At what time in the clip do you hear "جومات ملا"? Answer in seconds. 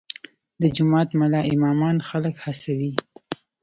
0.75-1.41